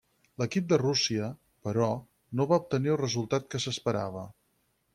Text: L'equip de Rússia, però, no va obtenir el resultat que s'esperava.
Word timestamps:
L'equip 0.41 0.69
de 0.71 0.79
Rússia, 0.81 1.27
però, 1.67 1.89
no 2.39 2.47
va 2.53 2.59
obtenir 2.63 2.93
el 2.95 2.99
resultat 3.03 3.49
que 3.53 3.65
s'esperava. 3.67 4.25